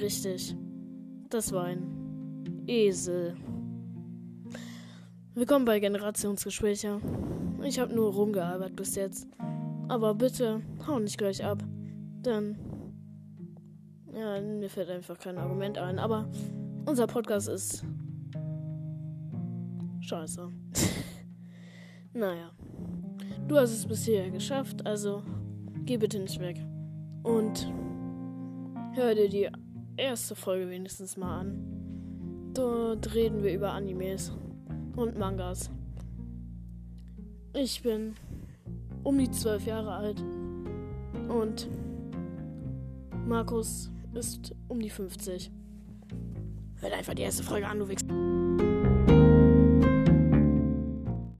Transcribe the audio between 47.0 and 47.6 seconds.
die erste